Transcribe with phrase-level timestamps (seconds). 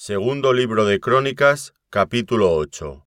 [0.00, 3.04] Segundo libro de Crónicas, capítulo 8.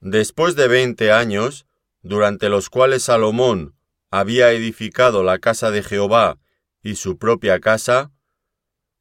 [0.00, 1.66] Después de veinte años,
[2.02, 3.76] durante los cuales Salomón
[4.10, 6.40] había edificado la casa de Jehová
[6.82, 8.10] y su propia casa,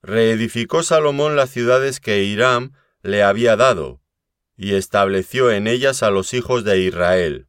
[0.04, 4.00] reedificó Salomón las ciudades que Hiram le había dado,
[4.56, 7.48] y estableció en ellas a los hijos de Israel.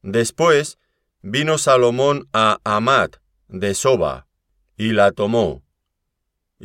[0.00, 0.78] Después
[1.20, 3.16] vino Salomón a Amat
[3.48, 4.26] de Soba,
[4.78, 5.63] y la tomó,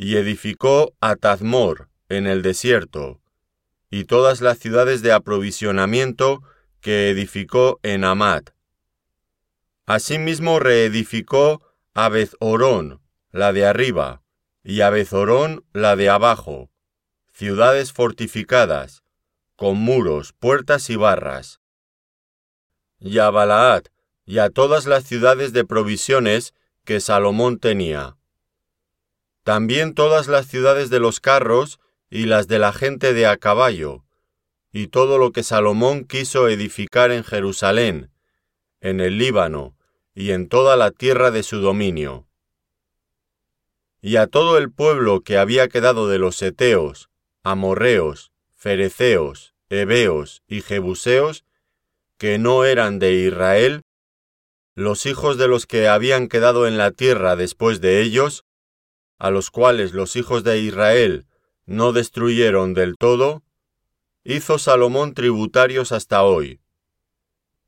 [0.02, 3.20] y edificó a Tazmor en el desierto,
[3.90, 6.42] y todas las ciudades de aprovisionamiento
[6.80, 8.48] que edificó en Amat.
[9.84, 11.60] Asimismo reedificó
[11.92, 14.22] a Bezorón, la de arriba,
[14.64, 16.70] y a Bezorón, la de abajo,
[17.34, 19.02] ciudades fortificadas,
[19.54, 21.60] con muros, puertas y barras.
[22.98, 23.88] Y a Balaat,
[24.24, 26.54] y a todas las ciudades de provisiones
[26.86, 28.16] que Salomón tenía.
[29.50, 34.04] También todas las ciudades de los carros y las de la gente de a caballo,
[34.72, 38.12] y todo lo que Salomón quiso edificar en Jerusalén,
[38.80, 39.74] en el Líbano,
[40.14, 42.28] y en toda la tierra de su dominio.
[44.00, 47.10] Y a todo el pueblo que había quedado de los Eteos,
[47.42, 51.44] Amorreos, Fereceos, Heveos y Jebuseos,
[52.18, 53.82] que no eran de Israel,
[54.76, 58.44] los hijos de los que habían quedado en la tierra después de ellos,
[59.20, 61.26] a los cuales los hijos de Israel
[61.66, 63.42] no destruyeron del todo,
[64.24, 66.60] hizo Salomón tributarios hasta hoy.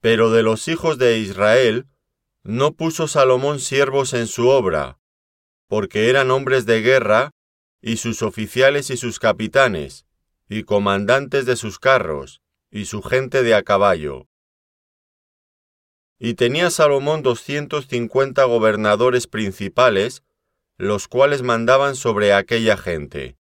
[0.00, 1.86] Pero de los hijos de Israel
[2.42, 4.98] no puso Salomón siervos en su obra,
[5.69, 7.33] porque eran hombres de guerra,
[7.83, 10.06] y sus oficiales y sus capitanes,
[10.48, 14.27] y comandantes de sus carros, y su gente de a caballo.
[16.19, 20.22] Y tenía Salomón doscientos cincuenta gobernadores principales,
[20.83, 23.36] los cuales mandaban sobre aquella gente.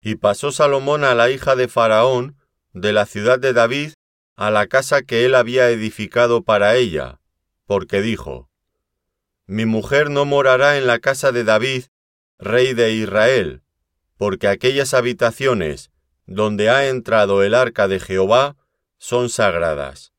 [0.00, 2.36] Y pasó Salomón a la hija de Faraón,
[2.72, 3.92] de la ciudad de David,
[4.34, 7.20] a la casa que él había edificado para ella,
[7.64, 8.50] porque dijo,
[9.46, 11.84] Mi mujer no morará en la casa de David,
[12.40, 13.62] rey de Israel,
[14.16, 15.92] porque aquellas habitaciones
[16.26, 18.56] donde ha entrado el arca de Jehová
[18.98, 20.12] son sagradas.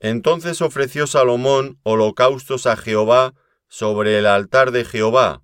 [0.00, 3.32] Entonces ofreció Salomón holocaustos a Jehová
[3.68, 5.42] sobre el altar de Jehová,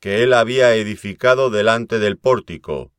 [0.00, 2.92] que él había edificado delante del pórtico,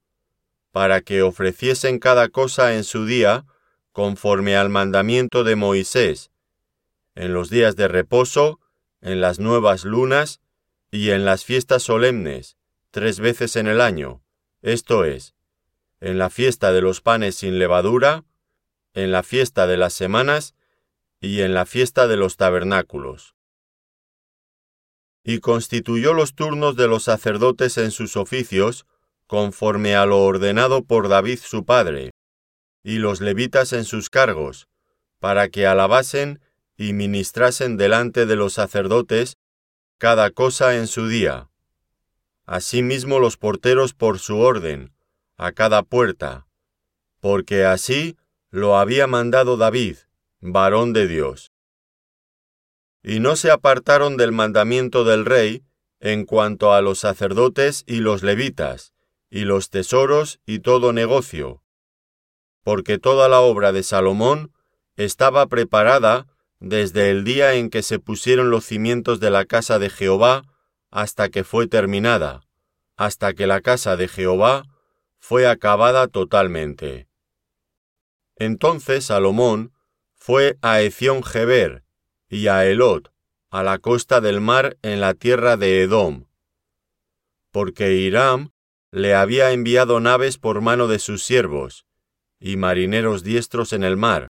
[0.71, 3.45] para que ofreciesen cada cosa en su día,
[3.91, 6.31] conforme al mandamiento de Moisés,
[7.15, 8.59] en los días de reposo,
[9.01, 10.41] en las nuevas lunas
[10.91, 12.57] y en las fiestas solemnes,
[12.89, 14.23] tres veces en el año,
[14.61, 15.35] esto es,
[15.99, 18.23] en la fiesta de los panes sin levadura,
[18.93, 20.55] en la fiesta de las semanas
[21.19, 23.32] y en la fiesta de los tabernáculos.
[25.23, 28.85] Y constituyó los turnos de los sacerdotes en sus oficios,
[29.27, 32.11] conforme a lo ordenado por David su padre,
[32.83, 34.67] y los levitas en sus cargos,
[35.19, 36.41] para que alabasen
[36.75, 39.37] y ministrasen delante de los sacerdotes
[39.97, 41.49] cada cosa en su día.
[42.45, 44.91] Asimismo los porteros por su orden,
[45.37, 46.45] a cada puerta,
[47.21, 48.17] porque así
[48.49, 49.95] lo había mandado David,
[50.41, 51.52] varón de Dios.
[53.03, 55.63] Y no se apartaron del mandamiento del rey
[55.99, 58.93] en cuanto a los sacerdotes y los levitas,
[59.29, 61.63] y los tesoros y todo negocio,
[62.63, 64.53] porque toda la obra de Salomón
[64.95, 66.27] estaba preparada
[66.59, 70.43] desde el día en que se pusieron los cimientos de la casa de Jehová
[70.91, 72.41] hasta que fue terminada,
[72.95, 74.63] hasta que la casa de Jehová
[75.19, 77.07] fue acabada totalmente.
[78.35, 79.73] Entonces Salomón
[80.13, 81.82] fue a Ezión Geber
[82.33, 83.13] y a Elot,
[83.51, 86.25] a la costa del mar en la tierra de Edom,
[87.51, 88.49] porque Hiram
[88.91, 91.85] le había enviado naves por mano de sus siervos,
[92.39, 94.29] y marineros diestros en el mar,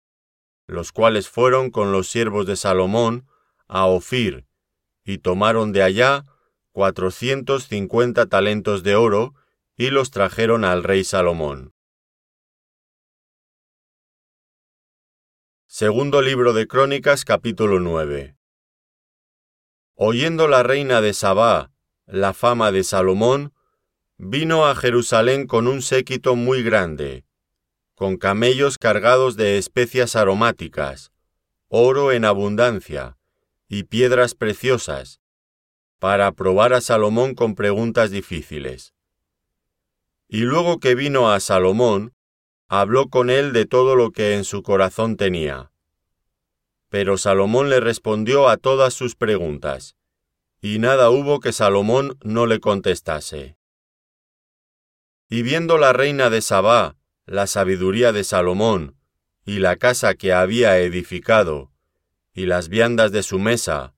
[0.67, 3.27] los cuales fueron con los siervos de Salomón
[3.67, 4.45] a Ofir,
[5.05, 6.25] y tomaron de allá
[6.73, 9.35] cuatrocientos cincuenta talentos de oro,
[9.77, 11.74] y los trajeron al rey Salomón.
[15.77, 18.37] Segundo libro de Crónicas capítulo 9
[19.95, 21.73] Oyendo la reina de Sabá
[22.05, 23.51] la fama de Salomón,
[24.15, 27.25] vino a Jerusalén con un séquito muy grande,
[27.93, 31.11] con camellos cargados de especias aromáticas,
[31.67, 33.17] oro en abundancia
[33.67, 35.19] y piedras preciosas,
[35.99, 38.93] para probar a Salomón con preguntas difíciles.
[40.29, 42.14] Y luego que vino a Salomón,
[42.67, 45.71] habló con él de todo lo que en su corazón tenía.
[46.89, 49.95] Pero Salomón le respondió a todas sus preguntas,
[50.61, 53.57] y nada hubo que Salomón no le contestase.
[55.29, 58.97] Y viendo la reina de Sabá la sabiduría de Salomón,
[59.45, 61.71] y la casa que había edificado,
[62.33, 63.95] y las viandas de su mesa,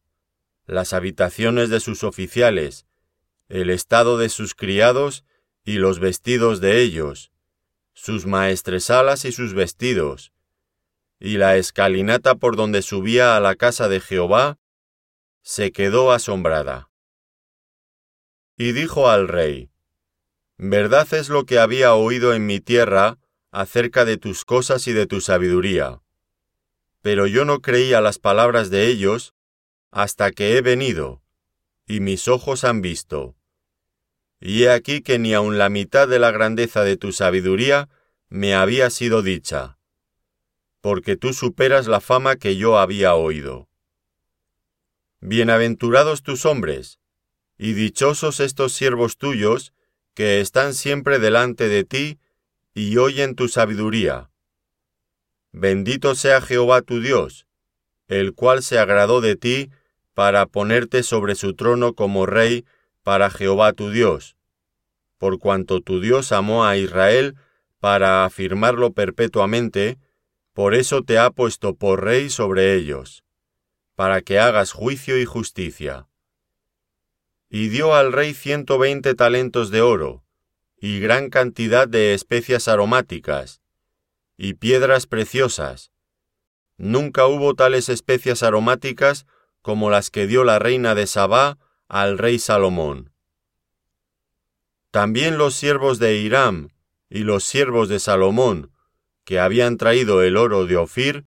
[0.66, 2.86] las habitaciones de sus oficiales,
[3.50, 5.26] el estado de sus criados
[5.66, 7.32] y los vestidos de ellos,
[7.98, 10.32] sus maestresalas y sus vestidos,
[11.20, 14.60] y la escalinata por donde subía a la casa de Jehová,
[15.42, 16.92] se quedó asombrada.
[18.56, 19.72] Y dijo al rey,
[20.58, 23.18] Verdad es lo que había oído en mi tierra
[23.52, 26.00] acerca de tus cosas y de tu sabiduría.
[27.02, 29.34] Pero yo no creía las palabras de ellos
[29.90, 31.24] hasta que he venido,
[31.88, 33.37] y mis ojos han visto.
[34.40, 37.90] Y he aquí que ni aun la mitad de la grandeza de tu sabiduría
[38.30, 39.78] me había sido dicha,
[40.82, 43.68] porque tú superas la fama que yo había oído.
[45.20, 47.00] Bienaventurados tus hombres,
[47.58, 49.74] y dichosos estos siervos tuyos,
[50.14, 52.20] que están siempre delante de ti
[52.74, 54.30] y oyen tu sabiduría.
[55.52, 57.48] Bendito sea Jehová tu Dios,
[58.08, 59.72] el cual se agradó de ti
[60.14, 62.66] para ponerte sobre su trono como rey
[63.08, 64.36] para Jehová tu Dios,
[65.18, 67.38] por cuanto tu Dios amó a Israel
[67.80, 69.98] para afirmarlo perpetuamente,
[70.52, 73.24] por eso te ha puesto por rey sobre ellos
[73.96, 76.10] para que hagas juicio y justicia.
[77.50, 80.26] Y dio al rey ciento veinte talentos de oro,
[80.78, 83.62] y gran cantidad de especias aromáticas,
[84.36, 85.94] y piedras preciosas.
[86.76, 89.26] Nunca hubo tales especias aromáticas
[89.62, 91.58] como las que dio la reina de Sabá
[91.88, 93.12] al rey Salomón.
[94.92, 96.70] También los siervos de Hiram
[97.10, 98.72] y los siervos de Salomón,
[99.24, 101.26] que habían traído el oro de Ofir,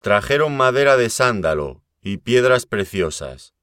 [0.00, 3.54] trajeron madera de sándalo y piedras preciosas.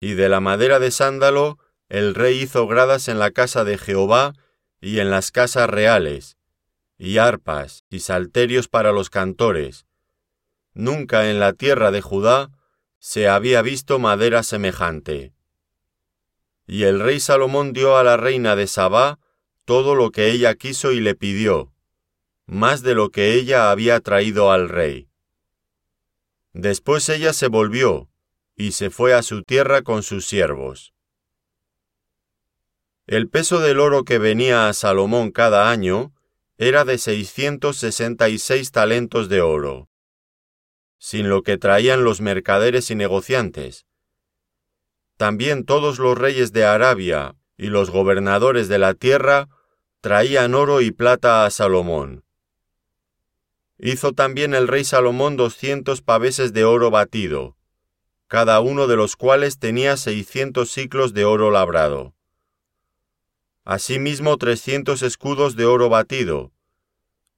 [0.00, 4.34] Y de la madera de sándalo el rey hizo gradas en la casa de Jehová
[4.80, 6.36] y en las casas reales,
[6.96, 9.86] y arpas y salterios para los cantores.
[10.72, 12.50] Nunca en la tierra de Judá
[13.00, 15.32] se había visto madera semejante.
[16.66, 19.18] Y el rey Salomón dio a la reina de Sabá
[19.64, 21.72] todo lo que ella quiso y le pidió,
[22.46, 25.08] más de lo que ella había traído al rey.
[26.52, 28.08] Después ella se volvió,
[28.54, 30.92] y se fue a su tierra con sus siervos.
[33.06, 36.12] El peso del oro que venía a Salomón cada año
[36.58, 39.89] era de seiscientos sesenta y seis talentos de oro,
[41.00, 43.86] sin lo que traían los mercaderes y negociantes.
[45.16, 49.48] También todos los reyes de Arabia y los gobernadores de la tierra
[50.02, 52.22] traían oro y plata a Salomón.
[53.78, 57.56] Hizo también el rey Salomón doscientos paveses de oro batido,
[58.28, 62.14] cada uno de los cuales tenía seiscientos ciclos de oro labrado.
[63.64, 66.52] Asimismo trescientos escudos de oro batido,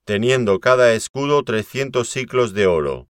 [0.04, 3.08] teniendo cada escudo trescientos ciclos de oro.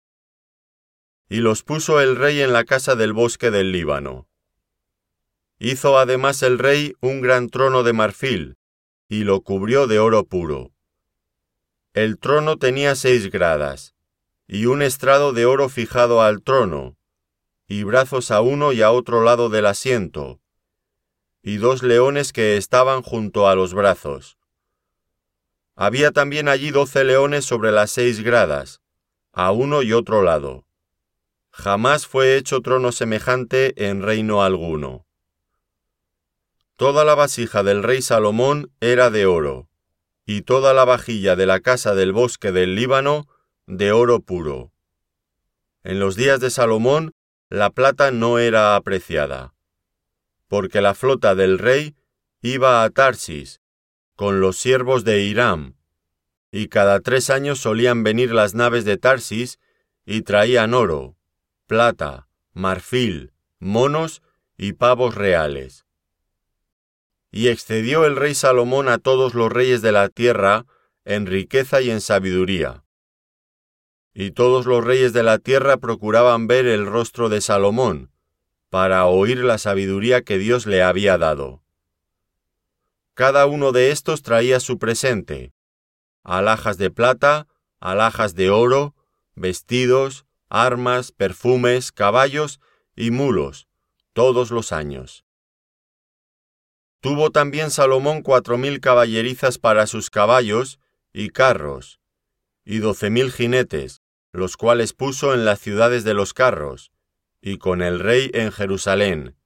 [1.29, 4.29] Y los puso el rey en la casa del bosque del Líbano.
[5.59, 8.57] Hizo además el rey un gran trono de marfil,
[9.09, 10.73] y lo cubrió de oro puro.
[11.95, 13.95] El trono tenía seis gradas,
[14.47, 16.97] y un estrado de oro fijado al trono,
[17.67, 20.41] y brazos a uno y a otro lado del asiento,
[21.43, 24.39] y dos leones que estaban junto a los brazos.
[25.77, 28.81] Había también allí doce leones sobre las seis gradas,
[29.33, 30.65] a uno y otro lado.
[31.57, 35.07] Jamás fue hecho trono semejante en reino alguno.
[36.75, 39.69] Toda la vasija del rey Salomón era de oro,
[40.27, 43.29] y toda la vajilla de la casa del bosque del Líbano
[43.69, 44.73] de oro puro.
[45.85, 47.13] En los días de Salomón
[47.49, 49.55] la plata no era apreciada,
[50.49, 51.95] porque la flota del rey
[52.43, 53.61] iba a Tarsis
[54.17, 55.77] con los siervos de Hiram,
[56.51, 59.61] y cada tres años solían venir las naves de Tarsis
[60.05, 61.17] y traían oro,
[61.67, 64.23] plata, marfil, monos
[64.57, 65.85] y pavos reales
[67.37, 70.67] y excedió el rey Salomón a todos los reyes de la tierra
[71.05, 72.85] en riqueza y en sabiduría.
[74.15, 78.13] Y todos los reyes de la tierra procuraban ver el rostro de Salomón,
[78.71, 81.65] para oír la sabiduría que Dios le había dado.
[83.15, 85.53] Cada uno de estos traía su presente,
[86.23, 87.49] alhajas de plata,
[87.81, 88.95] alhajas de oro,
[89.35, 92.61] vestidos, armas, perfumes, caballos
[92.95, 93.67] y mulos,
[94.13, 95.25] todos los años.
[97.01, 100.79] Tuvo también Salomón cuatro mil caballerizas para sus caballos
[101.13, 102.01] y carros,
[102.65, 104.01] y doce mil jinetes,
[104.33, 106.93] los cuales puso en las ciudades de los carros,
[107.41, 109.37] y con el rey en Jerusalén.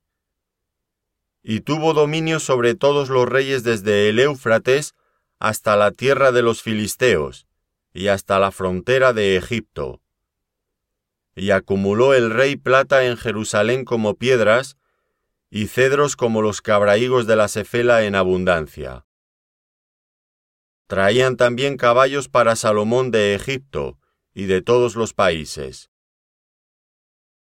[1.42, 4.94] Y tuvo dominio sobre todos los reyes desde el Éufrates
[5.38, 7.46] hasta la tierra de los filisteos,
[7.94, 10.02] y hasta la frontera de Egipto.
[11.38, 14.76] Y acumuló el rey plata en Jerusalén como piedras,
[15.50, 19.06] y cedros como los cabrahigos de la cefela en abundancia.
[20.88, 24.00] Traían también caballos para Salomón de Egipto
[24.34, 25.90] y de todos los países.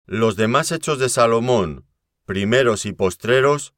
[0.06, 1.86] Los demás hechos de Salomón,
[2.24, 3.74] primeros y postreros,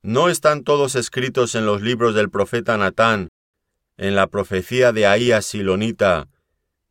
[0.00, 3.28] ¿no están todos escritos en los libros del profeta Natán,
[3.98, 6.30] en la profecía de Ahías Silonita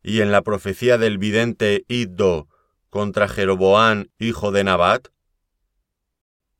[0.02, 2.48] y en la profecía del vidente Iddo
[2.88, 5.08] contra Jeroboán, hijo de Nabat?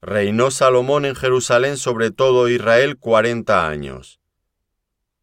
[0.03, 4.21] Reinó Salomón en Jerusalén sobre todo Israel cuarenta años.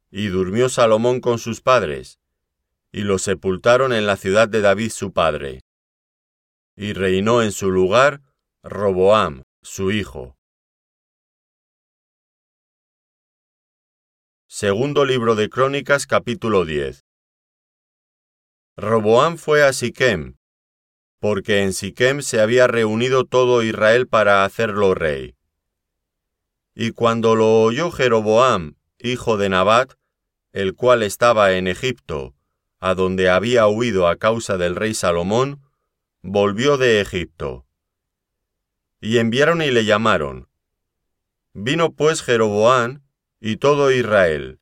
[0.10, 2.20] Y durmió Salomón con sus padres,
[2.92, 5.62] y lo sepultaron en la ciudad de David su padre.
[6.76, 8.22] Y reinó en su lugar
[8.64, 10.38] Roboam, su hijo.
[14.48, 17.07] Segundo libro de Crónicas capítulo 10
[18.80, 20.36] Roboam fue a Siquem,
[21.20, 25.36] porque en Siquem se había reunido todo Israel para hacerlo rey.
[26.76, 29.94] Y cuando lo oyó Jeroboam, hijo de Nabat,
[30.52, 32.36] el cual estaba en Egipto,
[32.80, 35.60] a donde había huido a causa del rey Salomón,
[36.22, 37.66] volvió de Egipto.
[39.02, 40.50] Y enviaron y le llamaron.
[41.54, 43.02] Vino pues Jeroboam
[43.40, 44.60] y todo Israel,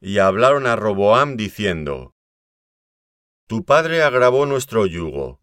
[0.00, 2.14] y hablaron a Roboam diciendo,
[3.48, 5.40] Tu padre agravó nuestro yugo,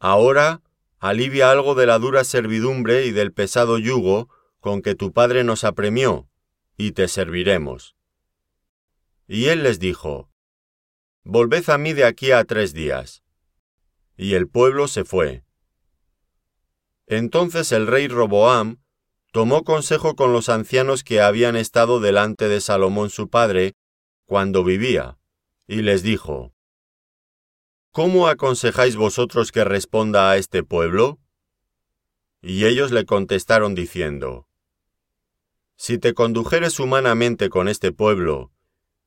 [0.00, 0.60] ahora
[0.98, 5.62] alivia algo de la dura servidumbre y del pesado yugo con que tu padre nos
[5.62, 6.28] apremió,
[6.76, 7.94] y te serviremos.
[9.28, 10.28] Y él les dijo,
[11.22, 13.22] Volved a mí de aquí a tres días.
[14.16, 15.44] Y el pueblo se fue.
[17.06, 18.82] Entonces el rey Roboam
[19.30, 23.76] tomó consejo con los ancianos que habían estado delante de Salomón su padre
[24.24, 25.18] cuando vivía,
[25.68, 26.53] y les dijo,
[27.94, 31.20] ¿Cómo aconsejáis vosotros que responda a este pueblo?
[32.42, 34.48] Y ellos le contestaron diciendo,
[35.76, 38.50] Si te condujeres humanamente con este pueblo,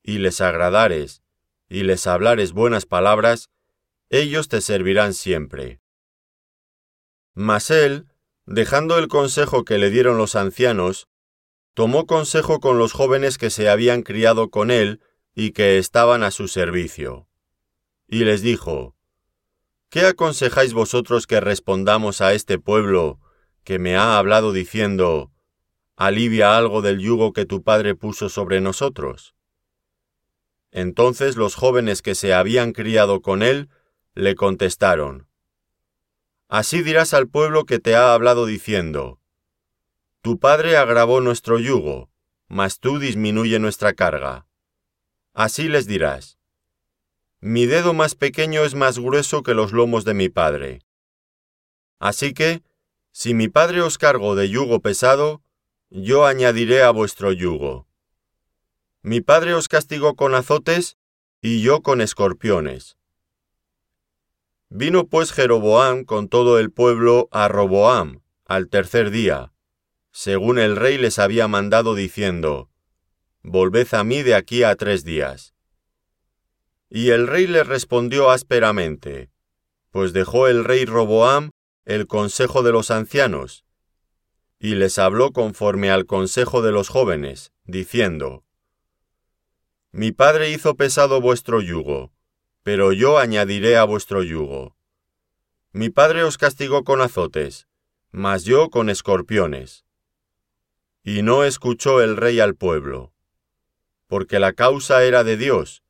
[0.02, 1.22] y les agradares,
[1.68, 3.50] y les hablares buenas palabras,
[4.08, 5.82] ellos te servirán siempre.
[7.34, 8.06] Mas él,
[8.46, 11.08] dejando el consejo que le dieron los ancianos,
[11.74, 15.02] tomó consejo con los jóvenes que se habían criado con él
[15.34, 17.27] y que estaban a su servicio.
[18.08, 18.96] Y les dijo,
[19.90, 23.20] ¿Qué aconsejáis vosotros que respondamos a este pueblo
[23.64, 25.30] que me ha hablado diciendo,
[25.96, 29.34] alivia algo del yugo que tu padre puso sobre nosotros?
[30.70, 33.68] Entonces los jóvenes que se habían criado con él
[34.14, 35.28] le contestaron,
[36.48, 39.20] Así dirás al pueblo que te ha hablado diciendo,
[40.22, 42.10] Tu padre agravó nuestro yugo,
[42.48, 44.46] mas tú disminuye nuestra carga.
[45.34, 46.37] Así les dirás,
[47.40, 50.82] Mi dedo más pequeño es más grueso que los lomos de mi padre.
[52.00, 52.62] Así que,
[53.12, 55.42] si mi padre os cargo de yugo pesado,
[55.90, 57.86] yo añadiré a vuestro yugo.
[59.02, 60.96] Mi padre os castigó con azotes
[61.40, 62.96] y yo con escorpiones.
[64.68, 69.52] Vino pues Jeroboam con todo el pueblo a Roboam al tercer día,
[70.10, 72.68] según el rey les había mandado diciendo,
[73.42, 75.54] Volved a mí de aquí a tres días.
[76.90, 79.30] Y el rey le respondió ásperamente,
[79.90, 81.50] pues dejó el rey Roboam
[81.84, 83.64] el consejo de los ancianos,
[84.58, 88.44] y les habló conforme al consejo de los jóvenes, diciendo,
[89.90, 92.12] mi padre hizo pesado vuestro yugo,
[92.62, 94.76] pero yo añadiré a vuestro yugo.
[95.72, 97.66] Mi padre os castigó con azotes,
[98.10, 99.86] mas yo con escorpiones.
[101.02, 103.14] Y no escuchó el rey al pueblo,
[104.08, 105.82] porque la causa era de Dios,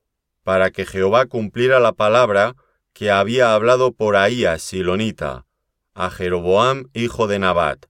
[0.49, 2.57] para que Jehová cumpliera la palabra
[2.95, 5.45] que había hablado por Ahías Silonita,
[5.93, 7.85] a Jeroboam hijo de Nabat.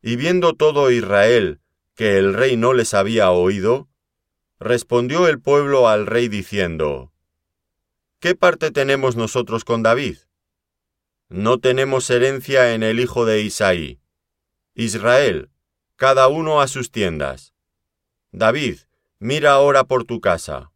[0.00, 1.60] Y viendo todo Israel
[1.94, 3.90] que el rey no les había oído,
[4.58, 7.12] Respondió el pueblo al rey diciendo,
[8.18, 10.16] ¿Qué parte tenemos nosotros con David?
[11.28, 14.00] No tenemos herencia en el hijo de Isaí.
[14.72, 15.50] Israel,
[15.96, 17.52] cada uno a sus tiendas.
[18.32, 18.78] David,
[19.18, 20.69] mira ahora por tu casa.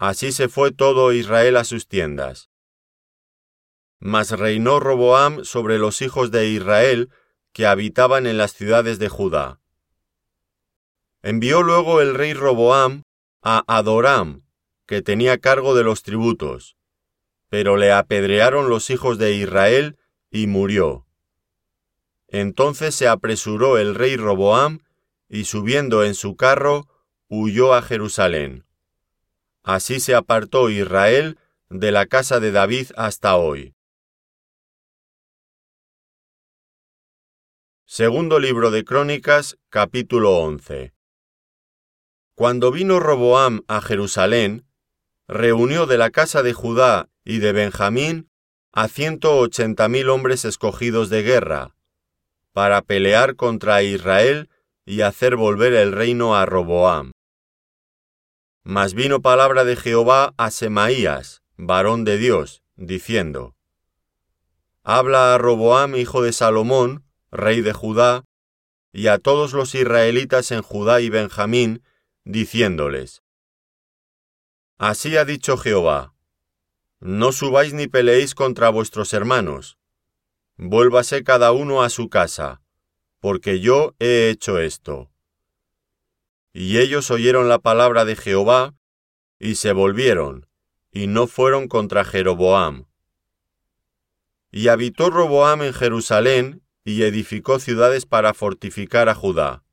[0.00, 2.48] Así se fue todo Israel a sus tiendas.
[3.98, 7.10] Mas reinó Roboam sobre los hijos de Israel
[7.52, 9.60] que habitaban en las ciudades de Judá.
[11.20, 13.02] Envió luego el rey Roboam
[13.42, 14.46] a Adoram,
[14.86, 16.78] que tenía cargo de los tributos,
[17.50, 19.98] pero le apedrearon los hijos de Israel
[20.30, 21.06] y murió.
[22.26, 24.80] Entonces se apresuró el rey Roboam
[25.28, 26.88] y subiendo en su carro
[27.28, 28.64] huyó a Jerusalén.
[29.62, 31.38] Así se apartó Israel
[31.68, 33.74] de la casa de David hasta hoy.
[37.84, 40.94] Segundo libro de Crónicas, capítulo 11.
[42.34, 44.64] Cuando vino Roboam a Jerusalén,
[45.28, 48.30] reunió de la casa de Judá y de Benjamín
[48.72, 51.76] a ciento ochenta mil hombres escogidos de guerra,
[52.52, 54.48] para pelear contra Israel
[54.86, 57.10] y hacer volver el reino a Roboam.
[58.70, 63.56] Mas vino palabra de Jehová a Semaías, varón de Dios, diciendo,
[64.84, 68.22] Habla a Roboam, hijo de Salomón, rey de Judá,
[68.92, 71.82] y a todos los israelitas en Judá y Benjamín,
[72.22, 73.24] diciéndoles,
[74.78, 76.14] Así ha dicho Jehová,
[77.00, 79.78] No subáis ni peleéis contra vuestros hermanos,
[80.56, 82.62] vuélvase cada uno a su casa,
[83.18, 85.09] porque yo he hecho esto.
[86.52, 88.74] Y ellos oyeron la palabra de Jehová,
[89.38, 90.46] y se volvieron,
[90.90, 92.86] y no fueron contra Jeroboam.
[94.50, 99.64] Y habitó Roboam en Jerusalén, y edificó ciudades para fortificar a Judá.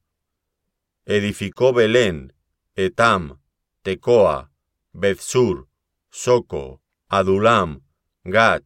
[1.06, 2.34] Edificó Belén,
[2.76, 3.40] Etam,
[3.82, 4.52] Tecoa,
[4.92, 5.68] Bethsur,
[6.12, 7.82] Soco, Adulam,
[8.24, 8.64] Gad,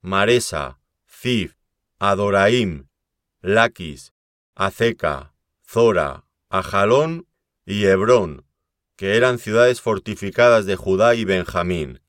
[0.00, 1.54] Maresa, Zif,
[1.98, 2.88] Adoraim,
[3.40, 4.12] Laquis,
[4.54, 7.28] Azeca, Zora, Ajalón
[7.64, 8.44] y Hebrón,
[8.96, 12.00] que eran ciudades fortificadas de Judá y Benjamín.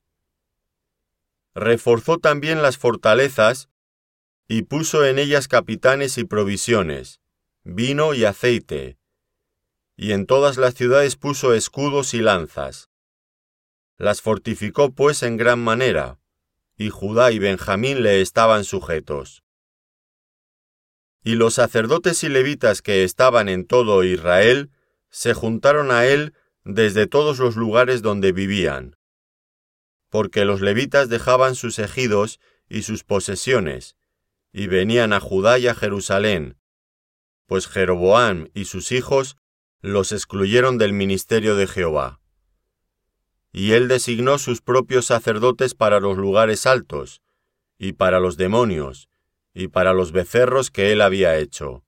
[1.54, 3.68] Reforzó también las fortalezas
[4.48, 7.20] y puso en ellas capitanes y provisiones,
[7.62, 8.98] vino y aceite,
[9.96, 12.90] y en todas las ciudades puso escudos y lanzas.
[13.96, 16.18] Las fortificó pues en gran manera,
[16.76, 19.44] y Judá y Benjamín le estaban sujetos.
[21.22, 24.70] Y los sacerdotes y levitas que estaban en todo Israel
[25.14, 28.96] se juntaron a él desde todos los lugares donde vivían.
[30.08, 33.94] Porque los levitas dejaban sus ejidos y sus posesiones,
[34.52, 36.58] y venían a Judá y a Jerusalén,
[37.46, 39.36] pues Jeroboam y sus hijos
[39.80, 42.20] los excluyeron del ministerio de Jehová.
[43.52, 47.22] Y él designó sus propios sacerdotes para los lugares altos,
[47.78, 49.08] y para los demonios,
[49.54, 51.84] y para los becerros que él había hecho.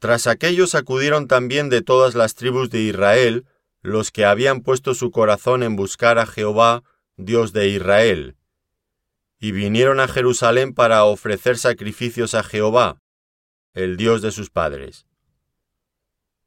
[0.00, 3.46] Tras aquellos acudieron también de todas las tribus de Israel
[3.82, 6.82] los que habían puesto su corazón en buscar a Jehová,
[7.16, 8.36] Dios de Israel,
[9.38, 13.00] y vinieron a Jerusalén para ofrecer sacrificios a Jehová,
[13.72, 15.06] el Dios de sus padres.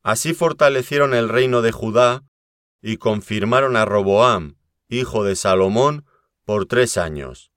[0.02, 2.24] Así fortalecieron el reino de Judá
[2.82, 4.58] y confirmaron a Roboam,
[4.90, 6.06] hijo de Salomón,
[6.44, 7.54] por tres años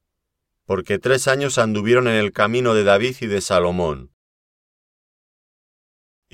[0.67, 4.11] porque tres años anduvieron en el camino de David y de Salomón.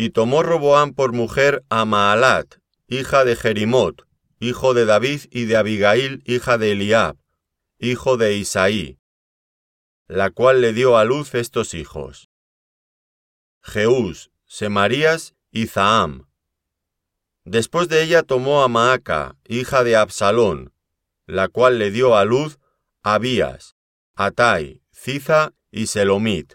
[0.02, 2.56] Y tomó Roboam por mujer a Maalat,
[2.88, 4.04] hija de Jerimot,
[4.40, 7.18] hijo de David y de Abigail, hija de Eliab,
[7.78, 8.98] hijo de Isaí,
[10.08, 12.30] la cual le dio a luz estos hijos.
[13.62, 16.28] Jeús, Semarías y Zaham.
[17.44, 20.72] Después de ella tomó a Maaca, hija de Absalón,
[21.26, 22.58] la cual le dio a luz
[23.04, 23.76] Abías,
[24.16, 26.54] Atai, Ciza y Selomit.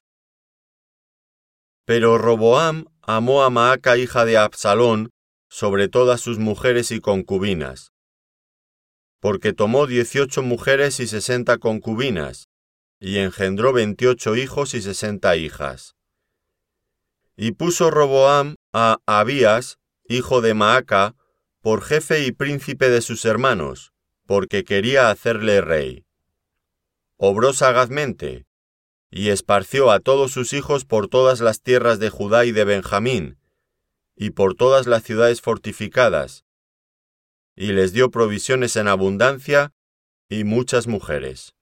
[1.86, 5.10] Pero Roboam amó a Maaca hija de Absalón
[5.50, 7.94] sobre todas sus mujeres y concubinas,
[9.20, 12.50] porque tomó dieciocho mujeres y sesenta concubinas,
[13.00, 15.96] y engendró veintiocho hijos y sesenta hijas.
[17.36, 19.78] Y puso Roboam a Abías,
[20.10, 21.16] hijo de Maaca,
[21.62, 23.94] por jefe y príncipe de sus hermanos,
[24.26, 26.08] porque quería hacerle rey
[27.18, 28.46] obró sagazmente,
[29.10, 33.38] y esparció a todos sus hijos por todas las tierras de Judá y de Benjamín,
[34.16, 36.46] y por todas las ciudades fortificadas,
[37.56, 39.74] y les dio provisiones en abundancia
[40.30, 41.57] y muchas mujeres.